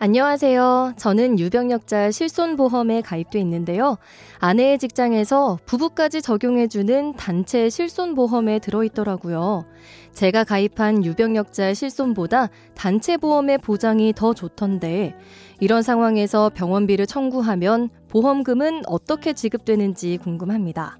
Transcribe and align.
안녕하세요. 0.00 0.92
저는 0.96 1.40
유병력자 1.40 2.12
실손보험에 2.12 3.00
가입돼 3.00 3.40
있는데요. 3.40 3.98
아내의 4.38 4.78
직장에서 4.78 5.58
부부까지 5.66 6.22
적용해주는 6.22 7.14
단체 7.14 7.68
실손보험에 7.68 8.60
들어있더라고요. 8.60 9.64
제가 10.12 10.44
가입한 10.44 11.04
유병력자 11.04 11.74
실손보다 11.74 12.48
단체 12.76 13.16
보험의 13.16 13.58
보장이 13.58 14.12
더 14.14 14.34
좋던데, 14.34 15.16
이런 15.58 15.82
상황에서 15.82 16.48
병원비를 16.54 17.06
청구하면 17.06 17.88
보험금은 18.08 18.82
어떻게 18.86 19.32
지급되는지 19.32 20.18
궁금합니다. 20.18 20.96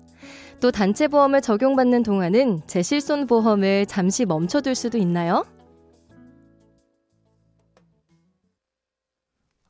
또 0.59 0.73
단체 0.73 1.07
보험을 1.07 1.41
적용받는 1.41 2.02
동안은 2.02 2.62
제 2.66 2.83
실손보험을 2.83 3.87
잠시 3.87 4.27
멈춰둘 4.27 4.74
수도 4.74 4.99
있나요? 4.99 5.45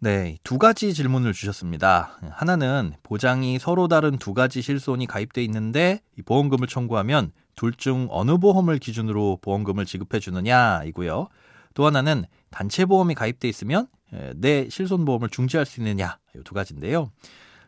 네, 0.01 0.39
두 0.45 0.59
가지 0.59 0.95
질문을 0.95 1.33
주셨습니다. 1.33 2.19
하나는 2.31 2.93
보장이 3.03 3.59
서로 3.59 3.89
다른 3.89 4.17
두 4.17 4.33
가지 4.33 4.63
실손이 4.63 5.07
가입돼 5.07 5.43
있는데 5.45 6.01
보험금을 6.25 6.69
청구하면 6.69 7.33
둘 7.57 7.73
중 7.73 8.07
어느 8.11 8.39
보험을 8.39 8.79
기준으로 8.79 9.39
보험금을 9.43 9.85
지급해 9.85 10.21
주느냐이고요. 10.21 11.29
또 11.75 11.87
하나는 11.87 12.25
단체 12.51 12.85
보험이 12.85 13.15
가입돼 13.17 13.49
있으면 13.49 13.89
내 14.37 14.69
실손 14.69 15.05
보험을 15.05 15.29
중지할 15.31 15.67
수 15.67 15.81
있느냐 15.81 16.19
이 16.37 16.43
두 16.45 16.55
가지인데요. 16.55 17.11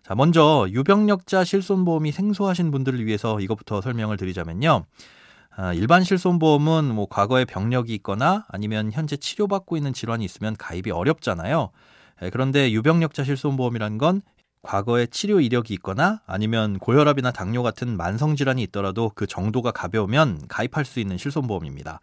자, 0.04 0.14
먼저 0.14 0.66
유병력자 0.70 1.42
실손 1.44 1.84
보험이 1.84 2.12
생소하신 2.12 2.70
분들을 2.70 3.04
위해서 3.04 3.40
이것부터 3.40 3.80
설명을 3.80 4.16
드리자면요. 4.16 4.84
아, 5.56 5.72
일반 5.74 6.04
실손보험은 6.04 6.94
뭐 6.94 7.06
과거에 7.10 7.44
병력이 7.44 7.92
있거나 7.96 8.46
아니면 8.48 8.92
현재 8.92 9.16
치료받고 9.16 9.76
있는 9.76 9.92
질환이 9.92 10.24
있으면 10.24 10.56
가입이 10.56 10.92
어렵잖아요. 10.92 11.70
예, 12.22 12.30
그런데 12.30 12.72
유병력자 12.72 13.24
실손보험이란 13.24 13.98
건 13.98 14.22
과거에 14.62 15.06
치료 15.06 15.40
이력이 15.40 15.72
있거나 15.74 16.20
아니면 16.26 16.78
고혈압이나 16.78 17.32
당뇨 17.32 17.62
같은 17.62 17.96
만성 17.96 18.36
질환이 18.36 18.62
있더라도 18.64 19.10
그 19.14 19.26
정도가 19.26 19.70
가벼우면 19.70 20.48
가입할 20.48 20.84
수 20.84 21.00
있는 21.00 21.16
실손보험입니다. 21.16 22.00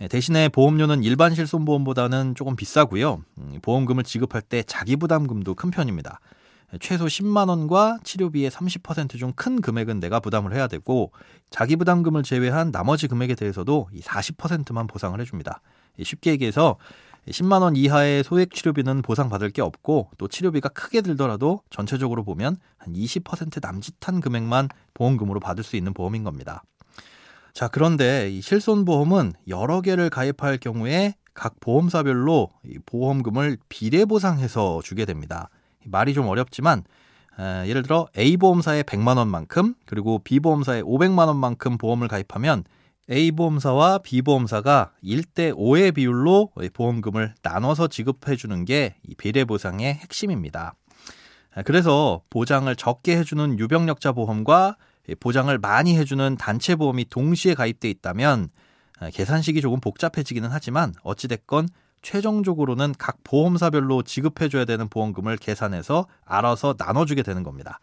예, 0.00 0.08
대신에 0.08 0.48
보험료는 0.48 1.02
일반 1.02 1.34
실손보험보다는 1.34 2.34
조금 2.36 2.54
비싸고요. 2.56 3.24
음, 3.38 3.58
보험금을 3.60 4.04
지급할 4.04 4.42
때 4.42 4.62
자기 4.62 4.96
부담금도 4.96 5.54
큰 5.54 5.70
편입니다. 5.70 6.20
예, 6.72 6.78
최소 6.78 7.06
10만 7.06 7.48
원과 7.48 7.98
치료비의 8.04 8.50
30%중 8.50 9.32
큰 9.34 9.60
금액은 9.60 9.98
내가 9.98 10.20
부담을 10.20 10.54
해야 10.54 10.68
되고 10.68 11.10
자기 11.50 11.74
부담금을 11.74 12.22
제외한 12.22 12.70
나머지 12.70 13.08
금액에 13.08 13.34
대해서도 13.34 13.88
이 13.92 14.00
40%만 14.00 14.86
보상을 14.86 15.20
해줍니다. 15.20 15.60
쉽게 16.02 16.30
얘기해서 16.30 16.76
10만 17.28 17.62
원 17.62 17.76
이하의 17.76 18.24
소액 18.24 18.54
치료비는 18.54 19.02
보상받을 19.02 19.50
게 19.50 19.62
없고 19.62 20.10
또 20.18 20.28
치료비가 20.28 20.70
크게 20.70 21.00
들더라도 21.02 21.60
전체적으로 21.70 22.24
보면 22.24 22.56
한 22.78 22.92
20% 22.94 23.60
남짓한 23.62 24.20
금액만 24.20 24.68
보험금으로 24.94 25.40
받을 25.40 25.62
수 25.62 25.76
있는 25.76 25.92
보험인 25.92 26.24
겁니다. 26.24 26.62
자, 27.52 27.68
그런데 27.68 28.30
이 28.30 28.40
실손보험은 28.40 29.32
여러 29.48 29.80
개를 29.80 30.08
가입할 30.08 30.58
경우에 30.58 31.14
각 31.34 31.58
보험사별로 31.60 32.48
보험금을 32.86 33.58
비례 33.68 34.04
보상해서 34.04 34.80
주게 34.82 35.04
됩니다. 35.04 35.48
말이 35.84 36.14
좀 36.14 36.26
어렵지만 36.26 36.84
에, 37.38 37.68
예를 37.68 37.82
들어 37.82 38.08
A 38.18 38.36
보험사에 38.36 38.82
100만 38.82 39.16
원만큼 39.16 39.74
그리고 39.86 40.18
B 40.18 40.40
보험사에 40.40 40.82
500만 40.82 41.26
원만큼 41.26 41.78
보험을 41.78 42.08
가입하면 42.08 42.64
A보험사와 43.10 43.98
B보험사가 43.98 44.92
1대 45.02 45.52
5의 45.54 45.94
비율로 45.94 46.52
보험금을 46.72 47.34
나눠서 47.42 47.88
지급해 47.88 48.36
주는 48.36 48.64
게 48.64 48.94
비례 49.18 49.44
보상의 49.44 49.94
핵심입니다. 49.94 50.74
그래서 51.64 52.22
보장을 52.30 52.74
적게 52.76 53.18
해주는 53.18 53.58
유병력자 53.58 54.12
보험과 54.12 54.76
보장을 55.18 55.58
많이 55.58 55.98
해주는 55.98 56.36
단체 56.36 56.76
보험이 56.76 57.04
동시에 57.04 57.54
가입돼 57.54 57.90
있다면 57.90 58.50
계산식이 59.12 59.60
조금 59.60 59.80
복잡해지기는 59.80 60.48
하지만 60.52 60.94
어찌됐건 61.02 61.68
최종적으로는 62.02 62.94
각 62.96 63.18
보험사별로 63.24 64.02
지급해줘야 64.02 64.64
되는 64.64 64.88
보험금을 64.88 65.36
계산해서 65.36 66.06
알아서 66.24 66.76
나눠주게 66.78 67.22
되는 67.24 67.42
겁니다. 67.42 67.80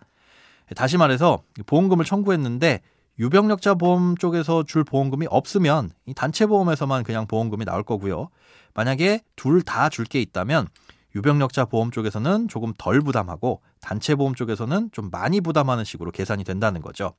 다시 0.75 0.97
말해서 0.97 1.43
보험금을 1.65 2.05
청구했는데 2.05 2.81
유병력자 3.19 3.75
보험 3.75 4.15
쪽에서 4.17 4.63
줄 4.63 4.83
보험금이 4.83 5.27
없으면 5.29 5.91
이 6.05 6.13
단체 6.13 6.45
보험에서만 6.45 7.03
그냥 7.03 7.25
보험금이 7.27 7.65
나올 7.65 7.83
거고요. 7.83 8.29
만약에 8.73 9.21
둘 9.35 9.63
다 9.63 9.89
줄 9.89 10.05
게 10.05 10.21
있다면 10.21 10.67
유병력자 11.15 11.65
보험 11.65 11.89
쪽에서는 11.89 12.47
조금 12.47 12.73
덜 12.77 13.01
부담하고 13.01 13.61
단체 13.81 14.13
보험 14.13 14.35
쪽에서는 14.35 14.89
좀 14.91 15.09
많이 15.09 15.41
부담하는 15.41 15.83
식으로 15.83 16.11
계산이 16.11 16.43
된다는 16.43 16.81
거죠. 16.81 17.13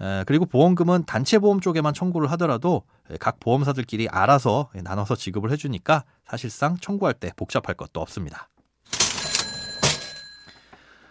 에, 0.00 0.24
그리고 0.26 0.44
보험금은 0.44 1.04
단체 1.06 1.38
보험 1.38 1.60
쪽에만 1.60 1.94
청구를 1.94 2.30
하더라도 2.32 2.82
각 3.18 3.40
보험사들끼리 3.40 4.08
알아서 4.10 4.68
나눠서 4.74 5.16
지급을 5.16 5.50
해주니까 5.52 6.04
사실상 6.26 6.76
청구할 6.76 7.14
때 7.14 7.32
복잡할 7.36 7.74
것도 7.76 8.00
없습니다. 8.02 8.48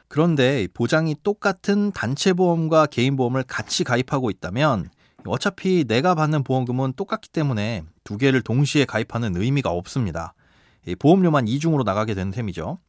그런데 0.08 0.68
보장이 0.74 1.16
똑같은 1.24 1.92
단체 1.92 2.34
보험과 2.34 2.86
개인 2.88 3.16
보험을 3.16 3.44
같이 3.44 3.84
가입하고 3.84 4.30
있다면 4.30 4.90
어차피 5.26 5.84
내가 5.86 6.16
받는 6.16 6.44
보험금은 6.44 6.94
똑같기 6.94 7.30
때문에 7.30 7.84
두 8.04 8.18
개를 8.18 8.42
동시에 8.42 8.86
가입하는 8.86 9.36
의미가 9.36 9.70
없습니다. 9.70 10.34
보험료만 11.00 11.48
이중으로 11.48 11.84
나가게 11.84 12.14
되는 12.14 12.32
셈이죠. 12.32 12.80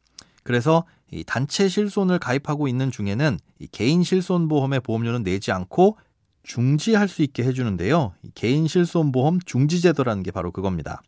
그래서 0.43 0.85
단체 1.25 1.67
실손을 1.67 2.19
가입하고 2.19 2.67
있는 2.67 2.91
중에는 2.91 3.37
개인 3.71 4.03
실손 4.03 4.47
보험의 4.47 4.79
보험료는 4.79 5.23
내지 5.23 5.51
않고 5.51 5.97
중지할 6.43 7.09
수 7.09 7.21
있게 7.21 7.43
해주는데요. 7.43 8.13
개인 8.33 8.67
실손 8.67 9.11
보험 9.11 9.39
중지 9.45 9.81
제도라는 9.81 10.23
게 10.23 10.31
바로 10.31 10.51
그겁니다. 10.51 11.01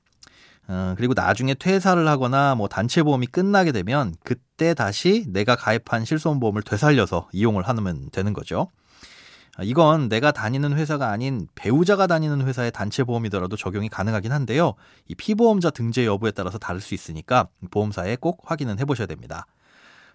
어, 0.67 0.93
그리고 0.97 1.13
나중에 1.13 1.53
퇴사를 1.53 2.07
하거나 2.07 2.55
뭐 2.55 2.67
단체 2.67 3.03
보험이 3.03 3.27
끝나게 3.27 3.71
되면 3.71 4.15
그때 4.23 4.73
다시 4.73 5.25
내가 5.27 5.55
가입한 5.55 6.05
실손보험을 6.05 6.61
되살려서 6.61 7.29
이용을 7.33 7.63
하면 7.67 8.09
되는 8.11 8.33
거죠. 8.33 8.69
아, 9.57 9.63
이건 9.63 10.07
내가 10.07 10.31
다니는 10.31 10.77
회사가 10.77 11.09
아닌 11.09 11.47
배우자가 11.55 12.07
다니는 12.07 12.47
회사의 12.47 12.71
단체 12.71 13.03
보험이더라도 13.03 13.57
적용이 13.57 13.89
가능하긴 13.89 14.31
한데요. 14.31 14.75
이 15.07 15.15
피보험자 15.15 15.71
등재 15.71 16.05
여부에 16.05 16.31
따라서 16.31 16.57
다를 16.57 16.79
수 16.79 16.93
있으니까 16.93 17.47
보험사에 17.69 18.15
꼭 18.15 18.41
확인은 18.45 18.79
해보셔야 18.79 19.07
됩니다. 19.07 19.45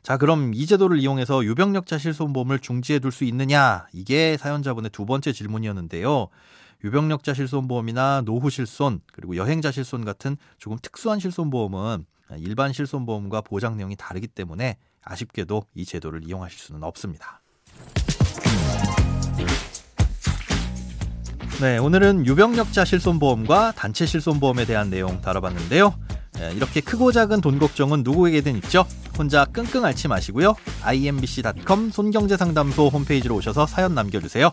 자, 0.02 0.16
그럼 0.16 0.52
이 0.54 0.66
제도를 0.66 1.00
이용해서 1.00 1.44
유병력자 1.44 1.98
실손보험을 1.98 2.60
중지해 2.60 3.00
둘 3.00 3.10
수 3.10 3.24
있느냐? 3.24 3.86
이게 3.92 4.36
사연자분의 4.38 4.90
두 4.90 5.04
번째 5.04 5.32
질문이었는데요. 5.32 6.28
유병력자 6.86 7.34
실손보험이나 7.34 8.22
노후 8.24 8.48
실손 8.48 9.00
그리고 9.12 9.36
여행자 9.36 9.72
실손 9.72 10.04
같은 10.04 10.36
조금 10.58 10.78
특수한 10.80 11.18
실손보험은 11.18 12.06
일반 12.38 12.72
실손보험과 12.72 13.40
보장 13.40 13.76
내용이 13.76 13.96
다르기 13.96 14.28
때문에 14.28 14.78
아쉽게도 15.02 15.64
이 15.74 15.84
제도를 15.84 16.22
이용하실 16.24 16.58
수는 16.58 16.84
없습니다. 16.84 17.42
네, 21.60 21.78
오늘은 21.78 22.24
유병력자 22.24 22.84
실손보험과 22.84 23.72
단체 23.72 24.06
실손보험에 24.06 24.64
대한 24.64 24.88
내용 24.88 25.20
다뤄봤는데요. 25.20 25.92
네, 26.34 26.52
이렇게 26.52 26.80
크고 26.80 27.10
작은 27.10 27.40
돈 27.40 27.58
걱정은 27.58 28.04
누구에게든 28.04 28.54
있죠. 28.56 28.86
혼자 29.18 29.44
끙끙 29.46 29.84
앓지 29.84 30.06
마시고요. 30.06 30.54
imbc.com 30.82 31.90
손경제상담소 31.90 32.88
홈페이지로 32.88 33.34
오셔서 33.36 33.66
사연 33.66 33.94
남겨주세요. 33.94 34.52